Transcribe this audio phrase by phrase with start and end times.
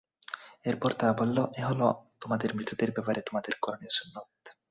[0.65, 1.87] এরপর তারা বলল, এ হলো
[2.21, 4.27] তোমাদের মৃতদের ব্যাপারে তোমাদের করণীয় সুন্নত।